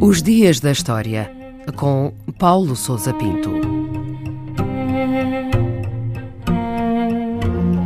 Os 0.00 0.22
Dias 0.22 0.60
da 0.60 0.72
História, 0.72 1.30
com 1.76 2.12
Paulo 2.38 2.74
Souza 2.74 3.14
Pinto. 3.14 3.50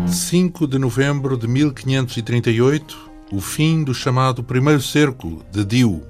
5 0.06 0.66
de 0.66 0.78
novembro 0.78 1.36
de 1.36 1.46
1538, 1.46 3.10
o 3.30 3.40
fim 3.40 3.84
do 3.84 3.94
chamado 3.94 4.42
Primeiro 4.42 4.80
Cerco 4.80 5.42
de 5.52 5.64
Diu. 5.64 6.02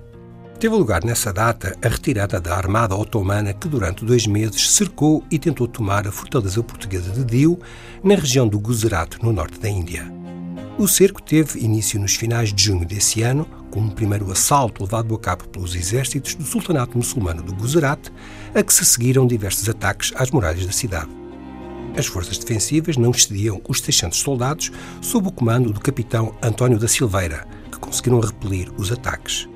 Teve 0.58 0.74
lugar 0.74 1.04
nessa 1.04 1.34
data 1.34 1.76
a 1.82 1.88
retirada 1.88 2.40
da 2.40 2.56
armada 2.56 2.96
otomana 2.96 3.52
que 3.52 3.68
durante 3.68 4.06
dois 4.06 4.26
meses 4.26 4.70
cercou 4.70 5.22
e 5.30 5.38
tentou 5.38 5.68
tomar 5.68 6.08
a 6.08 6.12
fortaleza 6.12 6.62
portuguesa 6.62 7.10
de 7.10 7.24
Diu, 7.24 7.60
na 8.02 8.14
região 8.14 8.48
do 8.48 8.58
Gujarat, 8.58 9.18
no 9.22 9.34
norte 9.34 9.60
da 9.60 9.68
Índia. 9.68 10.10
O 10.78 10.88
cerco 10.88 11.22
teve 11.22 11.60
início 11.60 12.00
nos 12.00 12.14
finais 12.14 12.54
de 12.54 12.64
junho 12.64 12.86
desse 12.86 13.20
ano, 13.20 13.46
com 13.70 13.80
um 13.80 13.90
primeiro 13.90 14.32
assalto 14.32 14.82
levado 14.82 15.14
a 15.14 15.18
cabo 15.18 15.46
pelos 15.48 15.74
exércitos 15.74 16.34
do 16.34 16.44
Sultanato 16.44 16.96
Muçulmano 16.96 17.42
do 17.42 17.54
Gujarat, 17.54 18.10
a 18.54 18.62
que 18.62 18.72
se 18.72 18.84
seguiram 18.86 19.26
diversos 19.26 19.68
ataques 19.68 20.10
às 20.16 20.30
muralhas 20.30 20.64
da 20.64 20.72
cidade. 20.72 21.10
As 21.98 22.06
forças 22.06 22.38
defensivas 22.38 22.96
não 22.96 23.10
excediam 23.10 23.60
os 23.68 23.82
600 23.82 24.18
soldados, 24.18 24.72
sob 25.02 25.28
o 25.28 25.32
comando 25.32 25.70
do 25.70 25.80
capitão 25.80 26.34
António 26.42 26.78
da 26.78 26.88
Silveira, 26.88 27.46
que 27.70 27.78
conseguiram 27.78 28.20
repelir 28.20 28.72
os 28.78 28.90
ataques. 28.90 29.46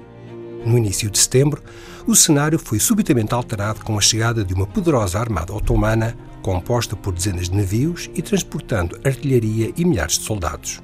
No 0.64 0.76
início 0.76 1.10
de 1.10 1.18
setembro, 1.18 1.62
o 2.06 2.14
cenário 2.14 2.58
foi 2.58 2.78
subitamente 2.78 3.34
alterado 3.34 3.84
com 3.84 3.96
a 3.96 4.00
chegada 4.00 4.44
de 4.44 4.54
uma 4.54 4.66
poderosa 4.66 5.18
armada 5.18 5.52
otomana, 5.52 6.16
composta 6.42 6.94
por 6.96 7.12
dezenas 7.12 7.48
de 7.48 7.56
navios 7.56 8.10
e 8.14 8.22
transportando 8.22 8.98
artilharia 9.04 9.72
e 9.76 9.84
milhares 9.84 10.18
de 10.18 10.24
soldados 10.24 10.80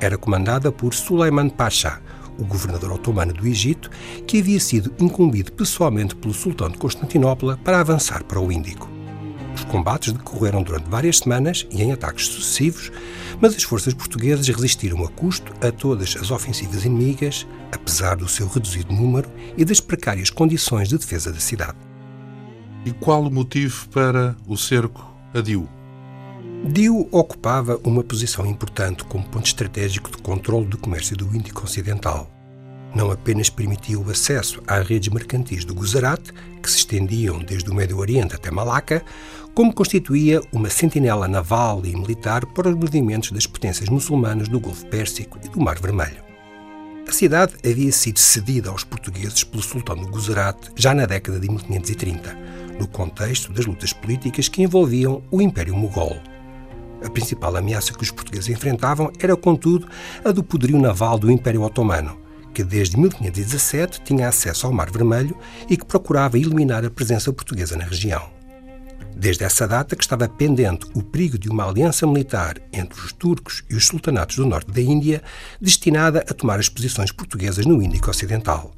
era 0.00 0.16
comandada 0.16 0.70
por 0.70 0.94
Suleiman 0.94 1.48
Pasha, 1.48 2.00
o 2.38 2.44
governador 2.44 2.92
otomano 2.92 3.32
do 3.32 3.46
Egito, 3.46 3.90
que 4.26 4.38
havia 4.38 4.60
sido 4.60 4.92
incumbido 4.98 5.52
pessoalmente 5.52 6.14
pelo 6.14 6.32
sultão 6.32 6.68
de 6.68 6.78
Constantinopla 6.78 7.58
para 7.64 7.80
avançar 7.80 8.22
para 8.24 8.40
o 8.40 8.52
Índico. 8.52 8.97
Os 9.58 9.64
combates 9.64 10.12
decorreram 10.12 10.62
durante 10.62 10.88
várias 10.88 11.18
semanas 11.18 11.66
e 11.70 11.82
em 11.82 11.92
ataques 11.92 12.26
sucessivos, 12.26 12.92
mas 13.40 13.56
as 13.56 13.64
forças 13.64 13.92
portuguesas 13.92 14.46
resistiram 14.46 15.04
a 15.04 15.08
custo 15.08 15.52
a 15.60 15.72
todas 15.72 16.16
as 16.16 16.30
ofensivas 16.30 16.84
inimigas, 16.84 17.44
apesar 17.72 18.16
do 18.16 18.28
seu 18.28 18.46
reduzido 18.46 18.94
número 18.94 19.28
e 19.56 19.64
das 19.64 19.80
precárias 19.80 20.30
condições 20.30 20.88
de 20.88 20.96
defesa 20.96 21.32
da 21.32 21.40
cidade. 21.40 21.76
E 22.86 22.92
qual 22.92 23.24
o 23.24 23.30
motivo 23.30 23.88
para 23.88 24.36
o 24.46 24.56
cerco 24.56 25.04
a 25.34 25.40
Diu? 25.40 25.68
Dio 26.64 27.08
ocupava 27.10 27.80
uma 27.82 28.04
posição 28.04 28.46
importante 28.46 29.04
como 29.04 29.28
ponto 29.28 29.46
estratégico 29.46 30.10
de 30.10 30.18
controle 30.18 30.66
do 30.66 30.78
comércio 30.78 31.16
do 31.16 31.34
Índico 31.34 31.64
Ocidental. 31.64 32.30
Não 32.94 33.10
apenas 33.10 33.50
permitia 33.50 33.98
o 33.98 34.10
acesso 34.10 34.62
às 34.66 34.86
redes 34.86 35.08
mercantis 35.08 35.64
do 35.64 35.74
Gujarat, 35.74 36.30
que 36.62 36.70
se 36.70 36.78
estendiam 36.78 37.38
desde 37.38 37.70
o 37.70 37.74
Médio 37.74 37.98
Oriente 37.98 38.34
até 38.34 38.50
Malaca, 38.50 39.04
como 39.58 39.74
constituía 39.74 40.40
uma 40.52 40.70
sentinela 40.70 41.26
naval 41.26 41.84
e 41.84 41.92
militar 41.92 42.46
para 42.46 42.68
os 42.68 42.76
movimentos 42.76 43.32
das 43.32 43.44
potências 43.44 43.88
muçulmanas 43.88 44.46
do 44.46 44.60
Golfo 44.60 44.86
Pérsico 44.86 45.36
e 45.44 45.48
do 45.48 45.60
Mar 45.60 45.80
Vermelho. 45.80 46.22
A 47.08 47.10
cidade 47.10 47.54
havia 47.68 47.90
sido 47.90 48.20
cedida 48.20 48.70
aos 48.70 48.84
portugueses 48.84 49.42
pelo 49.42 49.60
sultão 49.60 49.96
do 49.96 50.06
Gujarat 50.06 50.56
já 50.76 50.94
na 50.94 51.06
década 51.06 51.40
de 51.40 51.48
1530, 51.48 52.38
no 52.78 52.86
contexto 52.86 53.52
das 53.52 53.66
lutas 53.66 53.92
políticas 53.92 54.46
que 54.46 54.62
envolviam 54.62 55.24
o 55.28 55.42
Império 55.42 55.74
Mogol. 55.74 56.18
A 57.04 57.10
principal 57.10 57.56
ameaça 57.56 57.92
que 57.92 58.04
os 58.04 58.12
portugueses 58.12 58.48
enfrentavam 58.48 59.10
era, 59.18 59.36
contudo, 59.36 59.88
a 60.24 60.30
do 60.30 60.44
poderio 60.44 60.80
naval 60.80 61.18
do 61.18 61.32
Império 61.32 61.62
Otomano, 61.62 62.16
que 62.54 62.62
desde 62.62 62.96
1517 62.96 64.02
tinha 64.04 64.28
acesso 64.28 64.68
ao 64.68 64.72
Mar 64.72 64.88
Vermelho 64.88 65.36
e 65.68 65.76
que 65.76 65.84
procurava 65.84 66.38
eliminar 66.38 66.84
a 66.84 66.90
presença 66.90 67.32
portuguesa 67.32 67.76
na 67.76 67.86
região. 67.86 68.37
Desde 69.18 69.42
essa 69.42 69.66
data 69.66 69.96
que 69.96 70.04
estava 70.04 70.28
pendente 70.28 70.86
o 70.94 71.02
perigo 71.02 71.36
de 71.36 71.48
uma 71.48 71.68
aliança 71.68 72.06
militar 72.06 72.54
entre 72.72 73.00
os 73.00 73.12
turcos 73.12 73.64
e 73.68 73.74
os 73.74 73.84
sultanatos 73.84 74.36
do 74.36 74.46
norte 74.46 74.70
da 74.70 74.80
Índia, 74.80 75.20
destinada 75.60 76.20
a 76.20 76.32
tomar 76.32 76.60
as 76.60 76.68
posições 76.68 77.10
portuguesas 77.10 77.66
no 77.66 77.82
Índico 77.82 78.08
Ocidental. 78.08 78.70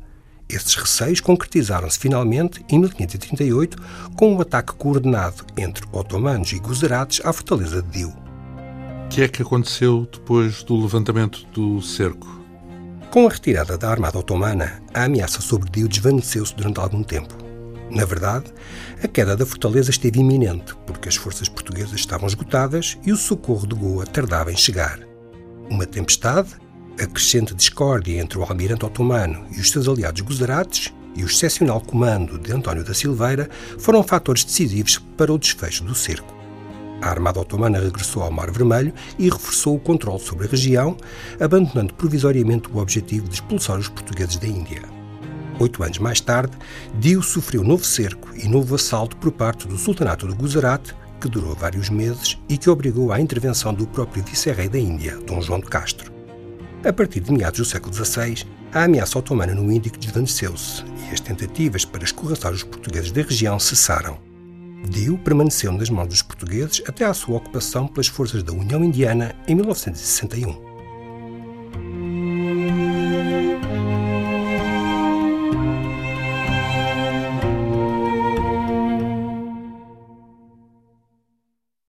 Esses 0.48 0.74
receios 0.76 1.20
concretizaram-se 1.20 1.98
finalmente 1.98 2.64
em 2.70 2.78
1538 2.78 3.76
com 4.16 4.32
um 4.32 4.40
ataque 4.40 4.72
coordenado 4.72 5.44
entre 5.58 5.86
otomanos 5.92 6.50
e 6.52 6.58
guzerates 6.58 7.20
à 7.22 7.34
fortaleza 7.34 7.82
de 7.82 7.90
Diu. 7.90 8.08
O 8.08 9.08
que 9.10 9.20
é 9.20 9.28
que 9.28 9.42
aconteceu 9.42 10.08
depois 10.10 10.62
do 10.62 10.80
levantamento 10.80 11.44
do 11.52 11.82
cerco? 11.82 12.40
Com 13.10 13.26
a 13.26 13.30
retirada 13.30 13.76
da 13.76 13.90
armada 13.90 14.18
otomana, 14.18 14.82
a 14.94 15.04
ameaça 15.04 15.42
sobre 15.42 15.68
Diu 15.68 15.86
desvaneceu-se 15.86 16.56
durante 16.56 16.80
algum 16.80 17.02
tempo. 17.02 17.39
Na 17.90 18.04
verdade, 18.04 18.46
a 19.02 19.08
queda 19.08 19.36
da 19.36 19.44
fortaleza 19.44 19.90
esteve 19.90 20.20
iminente, 20.20 20.74
porque 20.86 21.08
as 21.08 21.16
forças 21.16 21.48
portuguesas 21.48 21.94
estavam 21.94 22.28
esgotadas 22.28 22.96
e 23.04 23.12
o 23.12 23.16
socorro 23.16 23.66
de 23.66 23.74
Goa 23.74 24.06
tardava 24.06 24.52
em 24.52 24.56
chegar. 24.56 25.00
Uma 25.68 25.86
tempestade 25.86 26.56
a 27.00 27.06
crescente 27.06 27.54
discórdia 27.54 28.20
entre 28.20 28.38
o 28.38 28.42
almirante 28.42 28.84
otomano 28.84 29.46
e 29.56 29.60
os 29.60 29.70
seus 29.70 29.88
aliados 29.88 30.20
guzarates 30.20 30.92
e 31.16 31.22
o 31.24 31.26
excepcional 31.26 31.80
comando 31.80 32.38
de 32.38 32.52
António 32.52 32.84
da 32.84 32.92
Silveira 32.92 33.48
foram 33.78 34.02
fatores 34.02 34.44
decisivos 34.44 34.98
para 35.16 35.32
o 35.32 35.38
desfecho 35.38 35.82
do 35.82 35.94
cerco. 35.94 36.34
A 37.00 37.08
armada 37.08 37.40
otomana 37.40 37.80
regressou 37.80 38.22
ao 38.22 38.30
Mar 38.30 38.50
Vermelho 38.50 38.92
e 39.18 39.30
reforçou 39.30 39.76
o 39.76 39.80
controle 39.80 40.20
sobre 40.20 40.46
a 40.46 40.50
região, 40.50 40.96
abandonando 41.40 41.94
provisoriamente 41.94 42.68
o 42.70 42.78
objetivo 42.78 43.26
de 43.26 43.36
expulsar 43.36 43.78
os 43.78 43.88
portugueses 43.88 44.36
da 44.36 44.46
Índia. 44.46 44.99
Oito 45.60 45.82
anos 45.82 45.98
mais 45.98 46.22
tarde, 46.22 46.56
Dio 46.98 47.22
sofreu 47.22 47.62
novo 47.62 47.84
cerco 47.84 48.30
e 48.34 48.48
novo 48.48 48.76
assalto 48.76 49.14
por 49.18 49.30
parte 49.30 49.68
do 49.68 49.76
Sultanato 49.76 50.26
do 50.26 50.34
Gujarat, 50.34 50.94
que 51.20 51.28
durou 51.28 51.54
vários 51.54 51.90
meses 51.90 52.38
e 52.48 52.56
que 52.56 52.70
obrigou 52.70 53.12
à 53.12 53.20
intervenção 53.20 53.74
do 53.74 53.86
próprio 53.86 54.24
vice-rei 54.24 54.70
da 54.70 54.78
Índia, 54.78 55.18
Dom 55.18 55.38
João 55.42 55.60
de 55.60 55.66
Castro. 55.66 56.10
A 56.82 56.90
partir 56.90 57.20
de 57.20 57.30
meados 57.30 57.58
do 57.60 57.66
século 57.66 57.92
XVI, 57.92 58.46
a 58.72 58.84
ameaça 58.84 59.18
otomana 59.18 59.54
no 59.54 59.70
Índico 59.70 59.98
desvaneceu-se 59.98 60.82
e 61.10 61.12
as 61.12 61.20
tentativas 61.20 61.84
para 61.84 62.04
escorraçar 62.04 62.52
os 62.52 62.62
portugueses 62.62 63.12
da 63.12 63.20
região 63.20 63.58
cessaram. 63.58 64.18
Dio 64.88 65.18
permaneceu 65.18 65.72
nas 65.72 65.90
mãos 65.90 66.08
dos 66.08 66.22
portugueses 66.22 66.82
até 66.88 67.04
à 67.04 67.12
sua 67.12 67.36
ocupação 67.36 67.86
pelas 67.86 68.06
forças 68.06 68.42
da 68.42 68.52
União 68.54 68.82
Indiana 68.82 69.34
em 69.46 69.54
1961. 69.54 70.69